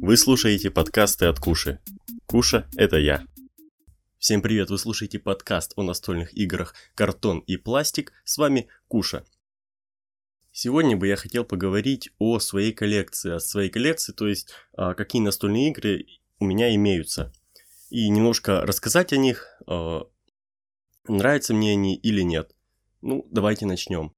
[0.00, 1.78] Вы слушаете подкасты от Куши.
[2.26, 3.24] Куша– это я.
[4.18, 8.12] Всем привет, вы слушаете подкаст о настольных играх «Картон и пластик».
[8.24, 9.24] С вами Куша.
[10.50, 15.22] Сегодня бы я хотел поговорить о своей коллекции, о своей коллекции, то есть а, какие
[15.22, 16.06] настольные игры
[16.38, 17.32] у меня имеются.
[17.90, 20.02] И немножко рассказать о них, а,
[21.08, 22.54] нравятся мне они или нет.
[23.00, 24.14] Ну, давайте начнем.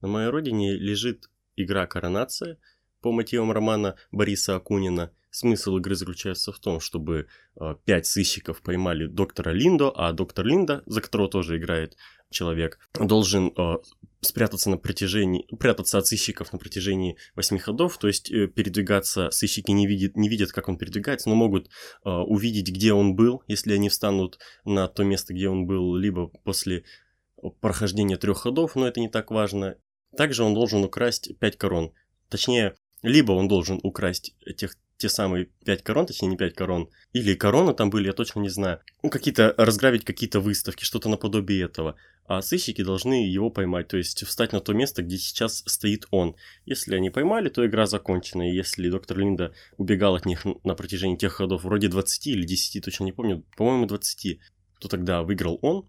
[0.00, 2.58] На моей родине лежит игра «Коронация»,
[3.06, 5.12] по мотивам романа Бориса Акунина.
[5.30, 10.82] Смысл игры заключается в том, чтобы э, пять сыщиков поймали доктора Линдо, а доктор Линда,
[10.86, 11.96] за которого тоже играет
[12.30, 13.76] человек, должен э,
[14.22, 19.70] спрятаться на протяжении, прятаться от сыщиков на протяжении восьми ходов, то есть э, передвигаться, сыщики
[19.70, 21.70] не видят, не видят, как он передвигается, но могут
[22.02, 26.82] увидеть, где он был, если они встанут на то место, где он был, либо после
[27.60, 29.76] прохождения трех ходов, но это не так важно.
[30.16, 31.92] Также он должен украсть пять корон.
[32.28, 32.74] Точнее,
[33.06, 37.72] либо он должен украсть тех, те самые 5 корон, точнее не 5 корон, или короны
[37.72, 38.80] там были, я точно не знаю.
[39.02, 41.96] Ну, какие-то, разграбить какие-то выставки, что-то наподобие этого.
[42.24, 46.34] А сыщики должны его поймать, то есть встать на то место, где сейчас стоит он.
[46.64, 48.50] Если они поймали, то игра закончена.
[48.50, 52.84] И если доктор Линда убегал от них на протяжении тех ходов, вроде 20 или 10,
[52.84, 54.40] точно не помню, по-моему 20,
[54.80, 55.88] то тогда выиграл он.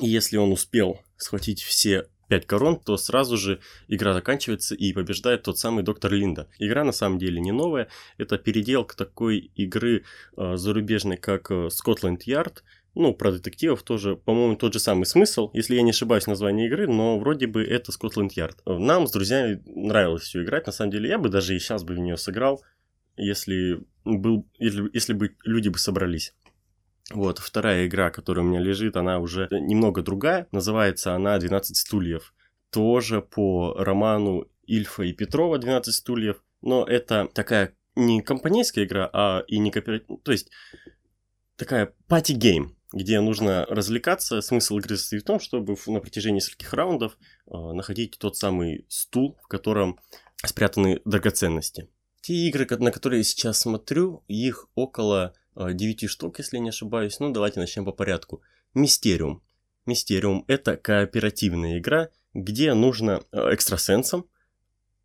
[0.00, 5.42] И если он успел схватить все 5 корон, то сразу же игра заканчивается и побеждает
[5.42, 6.48] тот самый доктор Линда.
[6.58, 10.04] Игра на самом деле не новая, это переделка такой игры
[10.36, 12.58] э, зарубежной, как Scotland Yard,
[12.94, 16.88] ну, про детективов тоже, по-моему, тот же самый смысл, если я не ошибаюсь, название игры,
[16.88, 18.56] но вроде бы это Scotland Yard.
[18.66, 21.94] Нам с друзьями нравилось все играть, на самом деле, я бы даже и сейчас бы
[21.94, 22.62] в нее сыграл,
[23.16, 26.34] если, был, если, если бы люди бы собрались.
[27.10, 30.46] Вот, вторая игра, которая у меня лежит, она уже немного другая.
[30.52, 32.34] Называется она «12 стульев».
[32.70, 36.42] Тоже по роману Ильфа и Петрова «12 стульев».
[36.60, 40.20] Но это такая не компанейская игра, а и не кооперативная.
[40.22, 40.50] То есть
[41.56, 44.42] такая party game, где нужно развлекаться.
[44.42, 47.16] Смысл игры состоит в том, чтобы на протяжении нескольких раундов
[47.46, 49.98] э, находить тот самый стул, в котором
[50.44, 51.88] спрятаны драгоценности.
[52.20, 57.18] Те игры, на которые я сейчас смотрю, их около 9 э, штук, если не ошибаюсь.
[57.20, 58.42] Ну, давайте начнем по порядку.
[58.74, 59.42] Мистериум.
[59.86, 64.26] Мистериум– это кооперативная игра, где нужно э, экстрасенсам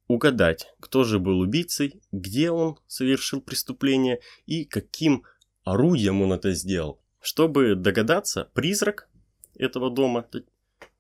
[0.08, 5.24] угадать, кто же был убийцей, где он совершил преступление и каким
[5.64, 7.02] орудием он это сделал.
[7.20, 9.10] Чтобы догадаться, призрак
[9.56, 10.28] этого дома,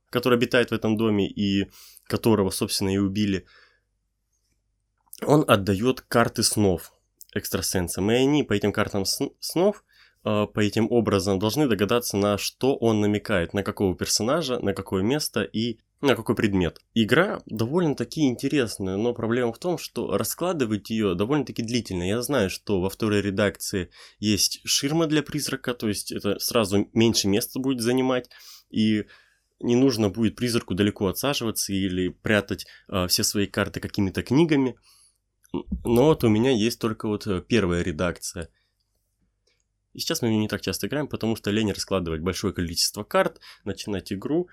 [0.09, 1.69] который обитает в этом доме и
[2.05, 3.45] которого, собственно, и убили,
[5.21, 6.93] он отдает карты снов
[7.35, 9.83] экстрасенсам, и они по этим картам снов,
[10.23, 15.03] а, по этим образом должны догадаться, на что он намекает, на какого персонажа, на какое
[15.03, 16.79] место и на какой предмет.
[16.93, 22.03] Игра довольно-таки интересная, но проблема в том, что раскладывать ее довольно-таки длительно.
[22.03, 23.89] Я знаю, что во второй редакции
[24.19, 28.29] есть ширма для призрака, то есть это сразу меньше места будет занимать,
[28.69, 29.05] и
[29.61, 34.75] не нужно будет призраку далеко отсаживаться или прятать э, все свои карты какими-то книгами.
[35.53, 38.49] Но вот у меня есть только вот э, первая редакция.
[39.93, 43.39] И сейчас мы в не так часто играем, потому что лень раскладывать большое количество карт,
[43.63, 44.49] начинать игру.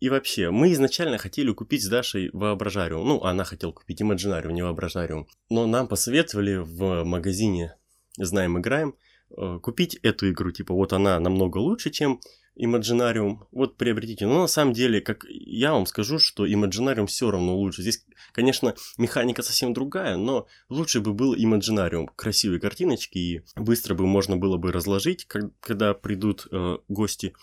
[0.00, 3.08] И вообще, мы изначально хотели купить с Дашей воображариум.
[3.08, 5.26] Ну, она хотела купить имаджинариум, не воображариум.
[5.48, 7.76] Но нам посоветовали в магазине
[8.18, 8.96] «Знаем, играем»
[9.30, 10.50] э, купить эту игру.
[10.50, 12.20] Типа, вот она намного лучше, чем
[12.60, 14.26] Imaginarium, вот приобретите.
[14.26, 17.82] Но на самом деле, как я вам скажу, что Imaginarium все равно лучше.
[17.82, 22.08] Здесь, конечно, механика совсем другая, но лучше бы был Imaginarium.
[22.14, 25.26] Красивые картиночки и быстро бы можно было бы разложить,
[25.60, 27.34] когда придут э, гости.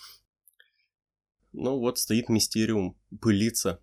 [1.51, 3.81] Ну вот стоит Мистериум, пылится.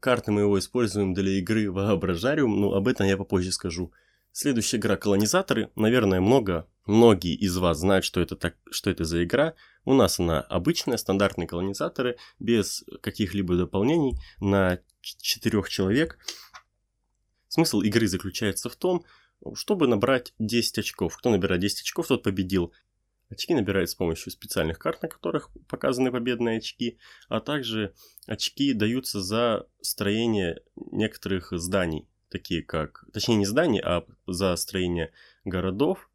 [0.00, 3.92] Карты мы его используем для игры Воображариум, но об этом я попозже скажу.
[4.32, 5.70] Следующая игра «Колонизаторы».
[5.74, 9.54] Наверное, много, многие из вас знают, что это, так, что это за игра.
[9.84, 16.18] У нас она обычная, стандартные колонизаторы, без каких-либо дополнений, на четырех человек.
[17.48, 19.04] Смысл игры заключается в том,
[19.54, 21.16] чтобы набрать 10 очков.
[21.16, 22.72] Кто набирает 10 очков, тот победил.
[23.30, 26.98] Очки набирают с помощью специальных карт, на которых показаны победные очки,
[27.28, 27.94] а также
[28.26, 35.12] очки даются за строение некоторых зданий такие как, точнее не зданий, а за строение
[35.44, 36.09] городов,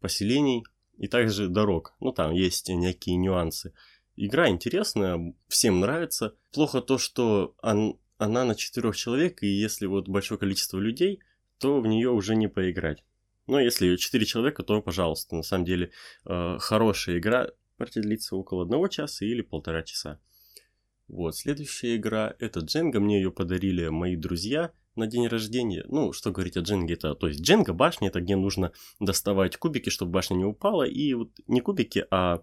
[0.00, 0.64] поселений
[0.96, 1.94] и также дорог.
[2.00, 3.72] Ну там есть некие нюансы.
[4.16, 6.34] Игра интересная, всем нравится.
[6.52, 11.20] Плохо то, что он, она на четырех человек, и если вот большое количество людей,
[11.58, 13.04] то в нее уже не поиграть.
[13.46, 15.36] Но если четыре человека, то пожалуйста.
[15.36, 15.90] На самом деле
[16.26, 20.20] э, хорошая игра, партия длится около одного часа или полтора часа.
[21.08, 25.84] Вот, следующая игра, это Дженга, мне ее подарили мои друзья, на день рождения.
[25.88, 29.88] Ну, что говорить о дженге, это, то есть дженга, башня, это где нужно доставать кубики,
[29.88, 32.42] чтобы башня не упала, и вот не кубики, а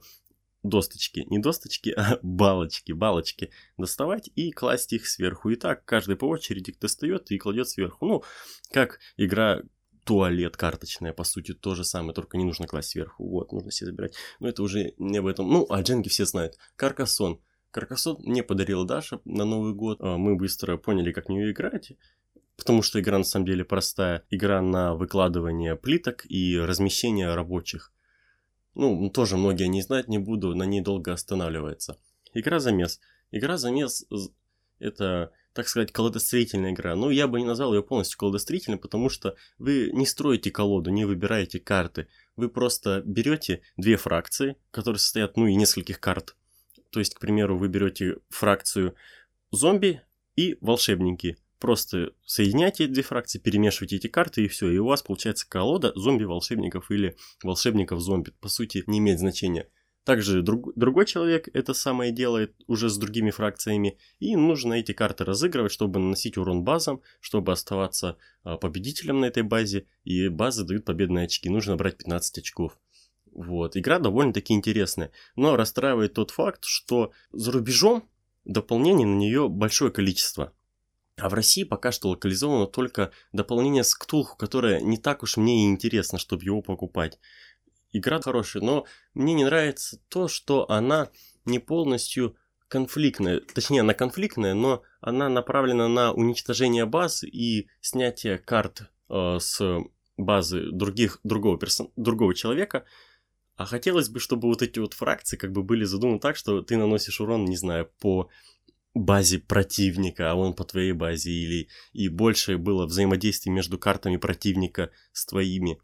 [0.64, 5.50] досточки, не досточки, а балочки, балочки доставать и класть их сверху.
[5.50, 8.06] И так каждый по очереди достает и кладет сверху.
[8.06, 8.24] Ну,
[8.72, 9.62] как игра
[10.06, 13.28] туалет карточная, по сути, то же самое, только не нужно класть сверху.
[13.28, 14.14] Вот, нужно все забирать.
[14.40, 15.50] Но это уже не об этом.
[15.50, 16.58] Ну, а дженги все знают.
[16.76, 17.42] Каркасон.
[17.72, 19.98] Каркасон мне подарила Даша на Новый год.
[20.00, 21.92] А, мы быстро поняли, как в нее играть.
[22.58, 24.24] Потому что игра на самом деле простая.
[24.30, 27.92] Игра на выкладывание плиток и размещение рабочих.
[28.76, 31.98] Ну, тоже многие не знают, не буду на ней долго останавливаться.
[32.34, 33.00] Игра замес.
[33.32, 34.06] Игра замес
[34.80, 36.96] это, так сказать, колодостроительная игра.
[36.96, 41.06] Но я бы не назвал ее полностью колодостроительной, потому что вы не строите колоду, не
[41.06, 42.08] выбираете карты.
[42.36, 46.36] Вы просто берете две фракции, которые состоят, ну, и нескольких карт.
[46.92, 48.96] То есть, к примеру, вы берете фракцию
[49.52, 50.02] зомби
[50.36, 51.38] и волшебники.
[51.66, 54.70] Просто соединяйте две фракции, перемешивайте эти карты и все.
[54.70, 58.34] И у вас получается колода зомби-волшебников или волшебников-зомби.
[58.40, 59.68] По сути, не имеет значения.
[60.04, 63.98] Также друг, другой человек это самое делает уже с другими фракциями.
[64.20, 69.42] И нужно эти карты разыгрывать, чтобы наносить урон базам, чтобы оставаться а, победителем на этой
[69.42, 69.88] базе.
[70.04, 71.50] И базы дают победные очки.
[71.50, 72.78] Нужно брать 15 очков.
[73.32, 73.76] Вот.
[73.76, 75.10] Игра довольно-таки интересная.
[75.36, 78.08] Но расстраивает тот факт, что за рубежом
[78.44, 80.54] дополнений на нее большое количество.
[81.18, 85.64] А в России пока что локализовано только дополнение с Ктулху, которое не так уж мне
[85.64, 87.20] и интересно, чтобы его покупать.
[87.92, 91.10] Игра хорошая, но мне не нравится то, что она
[91.46, 92.36] не полностью
[92.68, 93.40] конфликтная.
[93.40, 99.62] Точнее, она конфликтная, но она направлена на уничтожение баз и снятие карт э, с
[100.18, 101.92] базы других, другого, персон...
[101.96, 102.84] другого человека–
[103.58, 106.76] а хотелось бы, чтобы вот эти вот фракции как бы были задуманы так, что ты
[106.76, 108.30] наносишь урон, не знаю, по
[108.96, 114.90] базе противника, а он по твоей базе, или и больше было взаимодействие между картами противника
[115.12, 115.78] с твоими.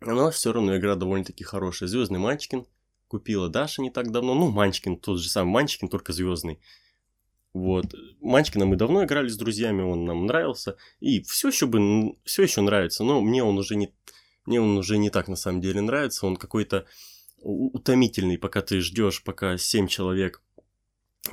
[0.00, 1.88] Но все равно игра довольно-таки хорошая.
[1.88, 2.66] Звездный Манчкин
[3.06, 4.34] купила Даша не так давно.
[4.34, 6.60] Ну, Манчкин, тот же самый Манчкин, только звездный.
[7.54, 7.94] Вот.
[8.20, 10.76] Манчкина мы давно играли с друзьями, он нам нравился.
[11.00, 13.94] И все еще бы, все еще нравится, но мне он уже не,
[14.44, 16.26] мне он уже не так на самом деле нравится.
[16.26, 16.86] Он какой-то
[17.40, 20.42] утомительный, пока ты ждешь, пока 7 человек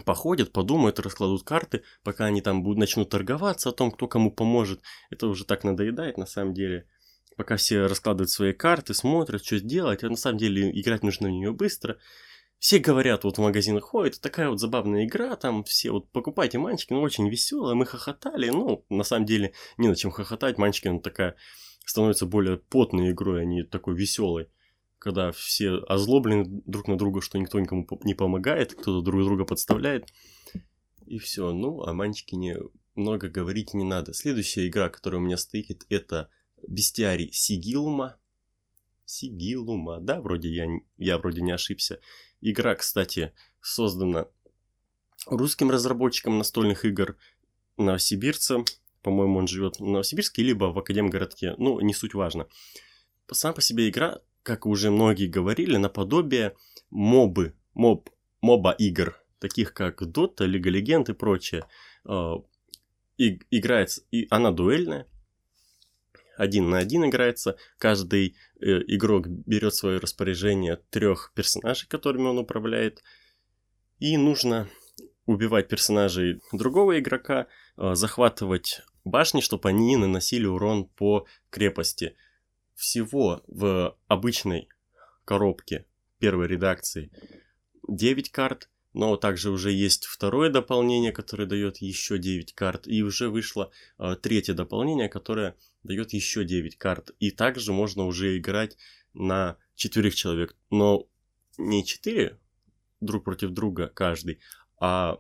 [0.04, 4.82] походят, подумают, раскладут карты, пока они там будут, начнут торговаться о том, кто кому поможет.
[5.10, 6.88] Это уже так надоедает на самом деле.
[7.38, 11.32] Пока все раскладывают свои карты, смотрят, что делать, а на самом деле играть нужно в
[11.32, 11.98] нее быстро.
[12.60, 16.94] Все говорят, вот в магазинах ходят, такая вот забавная игра, там все вот покупайте манчики,
[16.94, 21.00] ну очень веселая, мы хохотали, ну на самом деле не на чем хохотать, манчики, ну
[21.00, 21.36] такая
[21.86, 24.48] становится более потной игрой, а не такой веселой.
[25.06, 30.12] Когда все озлоблены друг на друга, что никто никому не помогает, кто-то друг друга подставляет.
[31.06, 31.54] И все.
[31.54, 32.58] Ну, о Манчкине
[32.96, 34.16] много говорить не надо.
[34.16, 36.32] Следующая игра, которая у меня стоит, это
[36.68, 38.18] Бестиарий Сигилума.
[39.06, 40.66] Сигилума, да, вроде я,
[40.98, 42.00] я вроде не ошибся.
[42.42, 43.32] Игра, кстати,
[43.62, 44.26] создана
[45.28, 47.16] русским разработчиком настольных игр
[47.78, 48.66] новосибирцем
[49.04, 52.48] по-моему, он живет в Новосибирске, либо в Академгородке, ну, не суть важно.
[53.32, 56.56] Сам по себе игра, как уже многие говорили, наподобие
[56.92, 58.12] мобы, моб,
[58.42, 61.66] моба игр, таких как Dota, Лига Легенд и прочее.
[62.06, 62.36] А,
[63.18, 65.08] и, играется, и она дуэльная,
[66.38, 67.58] один на один играется.
[67.80, 73.02] Каждый э, игрок берет свое распоряжение трех персонажей, которыми он управляет.
[74.00, 74.68] И нужно
[75.26, 77.48] убивать персонажей другого игрока,
[77.78, 82.16] э, захватывать башни, чтобы они наносили урон по крепости.
[82.76, 84.70] Всего в обычной
[85.24, 85.86] коробке
[86.20, 87.10] первой редакции
[87.88, 93.30] 9 карт, но также уже есть второе дополнение, которое дает еще 9 карт, и уже
[93.30, 97.12] вышло э, третье дополнение, которое дает еще 9 карт.
[97.20, 98.78] И также можно уже играть
[99.14, 101.08] на четверых человек, но
[101.58, 102.40] не 4
[103.02, 104.40] друг против друга каждый,
[104.80, 105.20] а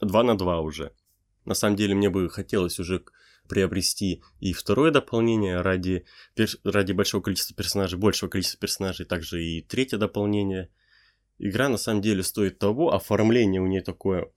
[0.00, 0.92] 2 на 2 уже.
[1.44, 3.04] На самом деле мне бы хотелось уже
[3.48, 6.04] приобрести и второе дополнение ради,
[6.64, 10.70] ради большого количества персонажей, большего количества персонажей, также и третье дополнение.
[11.38, 14.30] Игра на самом деле стоит того, оформление у нее такое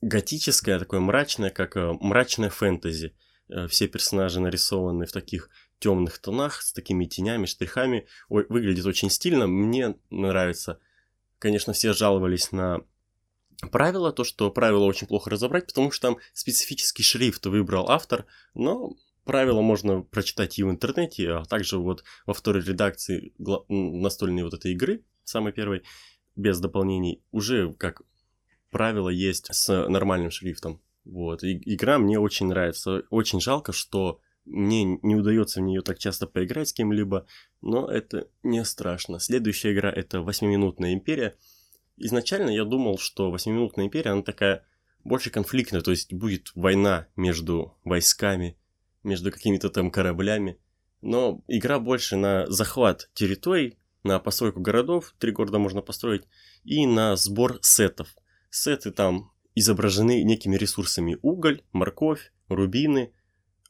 [0.00, 3.14] готическое, такое мрачное, как э, мрачное фэнтези.
[3.48, 8.06] Э, все персонажи нарисованы в таких темных тонах, с такими тенями, штрихами.
[8.28, 10.78] Ой, выглядит очень стильно, мне нравится.
[11.38, 12.82] Конечно, все жаловались на
[13.70, 18.94] правило, то, что правило очень плохо разобрать, потому что там специфический шрифт выбрал автор, но
[19.24, 23.32] правила можно прочитать и в интернете, а также вот во второй редакции
[23.68, 25.82] настольной вот этой игры, самой первой,
[26.34, 28.02] без дополнений, уже как
[28.70, 30.80] правило есть с нормальным шрифтом.
[31.04, 33.02] Вот, и, игра мне очень нравится.
[33.10, 37.26] Очень жалко, что мне не удается в нее так часто поиграть с кем-либо,
[37.60, 39.20] но это не страшно.
[39.20, 41.36] Следующая игра это 8-минутная империя.
[41.96, 44.64] Изначально я думал, что 8-минутная империя, она такая
[45.04, 48.56] больше конфликтная, то есть будет война между войсками,
[49.02, 50.58] между какими-то там кораблями.
[51.00, 56.24] Но игра больше на захват территорий, на постройку городов, три города можно построить,
[56.64, 58.08] и на сбор сетов.
[58.50, 63.12] Сеты там изображены некими ресурсами уголь, морковь, рубины,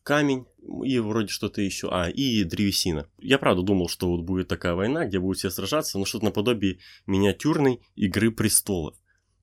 [0.02, 0.46] камень
[0.85, 1.88] и вроде что-то еще.
[1.90, 3.09] А, и древесина.
[3.19, 6.78] Я правда думал, что вот будет такая война, где будут все сражаться, но что-то наподобие
[7.07, 8.97] миниатюрной игры престолов.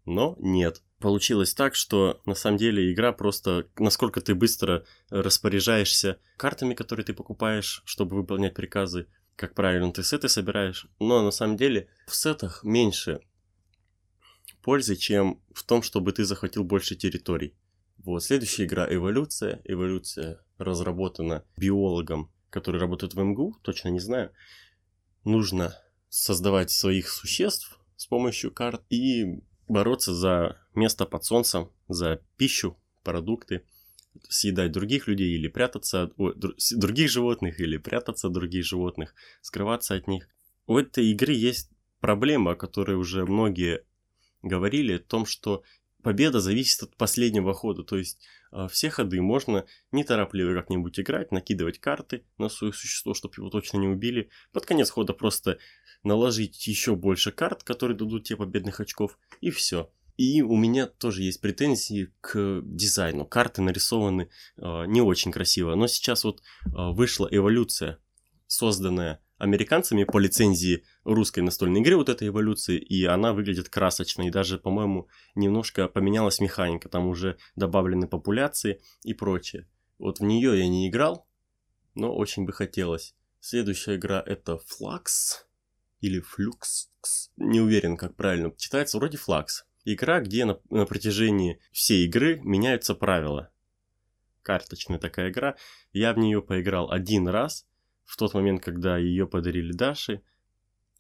[0.06, 0.82] Но нет.
[1.00, 7.14] Получилось так, что на самом деле игра просто, насколько ты быстро распоряжаешься картами, которые ты
[7.14, 10.88] покупаешь, чтобы выполнять приказы, как правильно ты сеты собираешь.
[11.00, 13.22] Но на самом деле в сетах меньше
[14.62, 17.56] пользы, чем в том, чтобы ты захватил больше территорий.
[17.98, 19.62] Вот, следующая игра «Эволюция».
[19.66, 24.32] Эволюция разработана биологом, который работает в МГУ, точно не знаю.
[25.24, 25.76] Нужно
[26.10, 33.64] создавать своих существ с помощью карт и бороться за место под солнцем, за пищу, продукты,
[34.28, 39.96] съедать других людей или прятаться от о, других животных или прятаться от других животных, скрываться
[39.96, 40.28] от них.
[40.68, 43.84] У этой игры есть проблема, о которой уже многие
[44.42, 45.64] говорили, о том, что
[46.04, 48.20] победа зависит от последнего хода, то есть
[48.52, 53.78] а, все ходы можно неторопливо как-нибудь играть, накидывать карты на свое существо, чтобы его точно
[53.78, 54.30] не убили.
[54.52, 55.60] Под конец хода просто
[56.04, 59.92] наложить еще больше карт, которые дадут тебе победных очков, и все.
[60.18, 63.26] И у меня тоже есть претензии к дизайну.
[63.26, 68.00] Карты нарисованы э, не очень красиво, но сейчас вот э, вышла эволюция,
[68.46, 74.30] созданная американцами по лицензии русской настольной игры вот этой эволюции, и она выглядит красочно, и
[74.30, 79.68] даже, по-моему, немножко поменялась механика, там уже добавлены популяции и прочее.
[79.98, 81.28] Вот в нее я не играл,
[81.96, 83.16] но очень бы хотелось.
[83.40, 85.46] Следующая игра это Flux
[86.02, 86.90] или Flux,
[87.38, 89.64] не уверен, как правильно читается, вроде Flux.
[89.86, 93.52] Игра, где на, на протяжении всей игры меняются правила.
[94.42, 95.56] Карточная такая игра.
[95.94, 97.66] Я в нее поиграл один раз,
[98.10, 100.24] в тот момент, когда ее подарили Даше,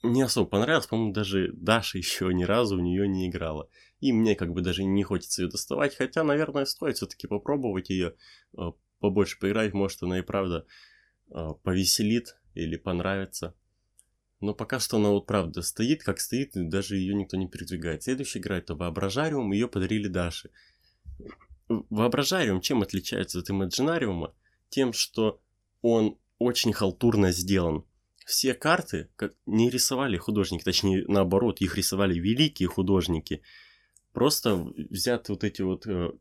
[0.03, 3.67] не особо понравилось, по-моему, даже Даша еще ни разу в нее не играла.
[3.99, 8.13] И мне как бы даже не хочется ее доставать, хотя, наверное, стоит все-таки попробовать ее,
[8.55, 10.67] а, побольше поиграть, может, она и правда
[11.31, 13.55] а, повеселит или понравится.
[14.39, 18.03] Но пока что она вот правда стоит, как стоит, и даже ее никто не передвигает.
[18.03, 20.51] Следующая игра это Воображариум, ее подарили Даше.
[21.67, 24.35] Воображариум чем отличается от Имаджинариума?
[24.69, 25.41] Тем, что
[25.81, 27.85] он очень халтурно сделан.
[28.25, 33.41] Все карты как не рисовали художники, точнее наоборот, их рисовали великие художники.
[34.13, 34.55] Просто
[34.89, 36.11] взяты вот эти вот э,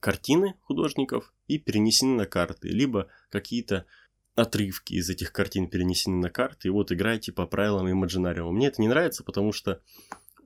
[0.00, 3.86] картины художников и перенесены на карты, либо какие-то
[4.34, 8.50] отрывки из этих картин перенесены на карты, и вот играйте по правилам Imaginarium.
[8.50, 9.80] Мне это не нравится, потому что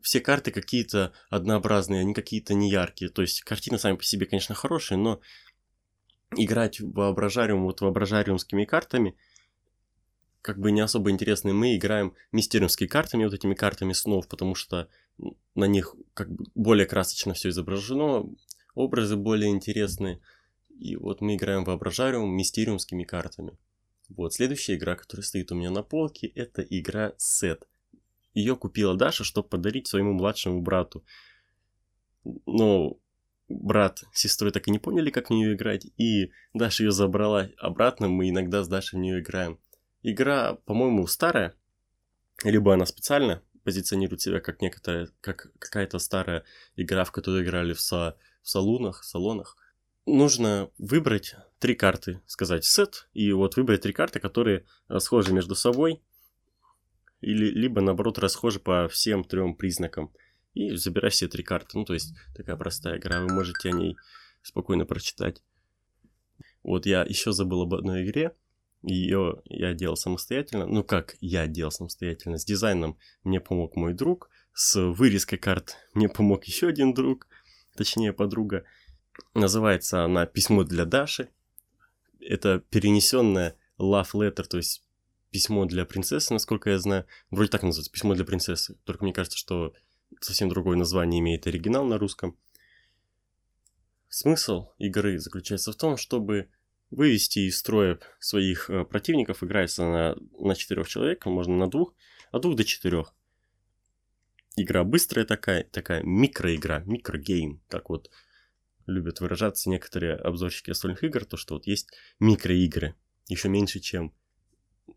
[0.00, 3.10] все карты какие-то однообразные, они какие-то неяркие.
[3.10, 5.20] То есть картины сами по себе, конечно, хорошие, но
[6.36, 9.16] играть в воображариум вот воображариумскими картами
[10.42, 11.52] как бы не особо интересны.
[11.52, 14.88] Мы играем мистериумскими картами, вот этими картами снов, потому что
[15.54, 18.24] на них как бы более красочно все изображено,
[18.74, 20.20] образы более интересные.
[20.78, 23.58] И вот мы играем воображариум мистериумскими картами.
[24.08, 27.68] Вот, следующая игра, которая стоит у меня на полке, это игра Сет.
[28.32, 31.04] Ее купила Даша, чтобы подарить своему младшему брату.
[32.46, 32.96] Но
[33.50, 37.50] брат с сестрой так и не поняли, как в нее играть, и Даша ее забрала
[37.58, 39.58] обратно, мы иногда с Дашей в нее играем.
[40.02, 41.54] Игра, по-моему, старая,
[42.44, 46.44] либо она специально позиционирует себя как некоторая, как какая-то старая
[46.76, 49.56] игра, в которую играли в, са, в салонах, салонах.
[50.06, 54.64] Нужно выбрать три карты, сказать сет, и вот выбрать три карты, которые
[54.98, 56.02] схожи между собой,
[57.20, 60.12] или либо наоборот расхожи по всем трем признакам
[60.54, 61.78] и забираешь все три карты.
[61.78, 63.96] Ну, то есть, такая простая игра, вы можете о ней
[64.42, 65.42] спокойно прочитать.
[66.62, 68.34] Вот я еще забыл об одной игре,
[68.82, 70.66] ее я делал самостоятельно.
[70.66, 72.38] Ну, как я делал самостоятельно?
[72.38, 77.26] С дизайном мне помог мой друг, с вырезкой карт мне помог еще один друг,
[77.76, 78.64] точнее подруга.
[79.34, 81.28] Называется она «Письмо для Даши».
[82.20, 84.84] Это перенесенная love letter, то есть
[85.30, 87.06] письмо для принцессы, насколько я знаю.
[87.30, 88.76] Вроде так называется, письмо для принцессы.
[88.84, 89.74] Только мне кажется, что
[90.20, 92.36] совсем другое название имеет оригинал на русском.
[94.08, 96.50] Смысл игры заключается в том, чтобы
[96.90, 101.94] вывести из строя своих э, противников, играется на, на четырех человек, можно на двух,
[102.32, 103.14] от двух до четырех.
[104.56, 108.10] Игра быстрая такая, такая микроигра, микрогейм, так вот.
[108.86, 112.96] любят выражаться некоторые обзорщики настольных игр, то что вот есть микроигры,
[113.28, 114.12] еще меньше, чем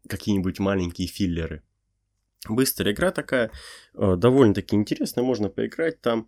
[0.09, 1.63] какие-нибудь маленькие филлеры.
[2.49, 3.51] Быстрая игра такая,
[3.93, 6.27] э, довольно-таки интересная, можно поиграть там.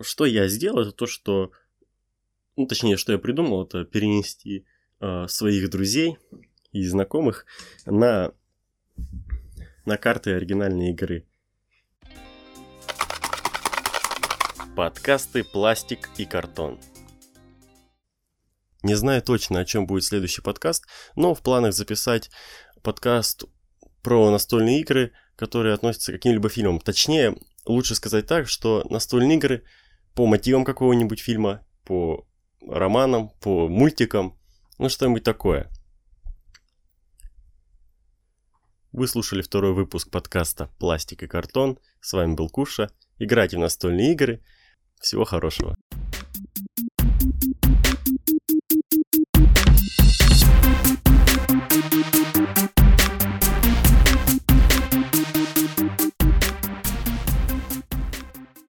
[0.00, 1.50] Что я сделал, это то, что,
[2.56, 4.64] ну, точнее, что я придумал, это перенести
[5.00, 6.18] э, своих друзей
[6.72, 7.46] и знакомых
[7.84, 8.32] на,
[9.84, 11.26] на карты оригинальной игры.
[14.76, 16.78] Подкасты «Пластик и картон».
[18.82, 22.30] Не знаю точно, о чем будет следующий подкаст, но в планах записать
[22.82, 23.44] подкаст
[24.02, 26.80] про настольные игры, которые относятся к каким-либо фильмам.
[26.80, 29.64] Точнее, лучше сказать так, что настольные игры
[30.14, 32.28] по мотивам какого-нибудь фильма, по
[32.60, 34.38] романам, по мультикам,
[34.76, 35.70] ну что-нибудь такое.
[38.92, 41.78] Вы слушали второй выпуск подкаста «Пластик и картон».
[42.02, 42.90] С вами был Куша.
[43.18, 44.44] Играйте в настольные игры.
[45.00, 45.78] Всего хорошего.